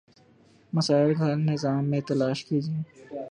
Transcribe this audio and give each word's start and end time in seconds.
مسائل 0.73 1.13
کا 1.15 1.25
حل 1.31 1.39
نظام 1.41 1.89
میں 1.89 2.01
تلاش 2.01 2.45
کیجیے۔ 2.45 2.81